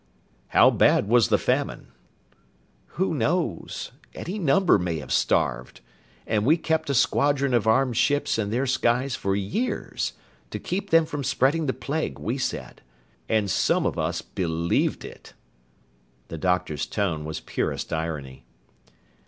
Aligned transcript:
"How 0.47 0.71
bad 0.71 1.07
was 1.07 1.27
the 1.27 1.37
famine?" 1.37 1.89
"Who 2.97 3.13
knows? 3.13 3.91
Any 4.15 4.39
number 4.39 4.79
may 4.79 4.97
have 4.97 5.11
starved! 5.11 5.81
And 6.25 6.43
we 6.43 6.57
kept 6.57 6.89
a 6.89 6.95
squadron 6.95 7.53
of 7.53 7.67
armed 7.67 7.95
ships 7.97 8.39
in 8.39 8.49
their 8.49 8.65
skies 8.65 9.15
for 9.15 9.35
years 9.35 10.13
to 10.49 10.57
keep 10.57 10.89
them 10.89 11.05
from 11.05 11.23
spreading 11.23 11.67
the 11.67 11.73
plague, 11.73 12.17
we 12.17 12.39
said. 12.39 12.81
And 13.29 13.47
some 13.47 13.85
of 13.85 13.99
us 13.99 14.23
believed 14.23 15.05
it!" 15.05 15.33
The 16.29 16.37
doctor's 16.39 16.87
tone 16.87 17.23
was 17.23 17.39
purest 17.39 17.93
irony. 17.93 18.43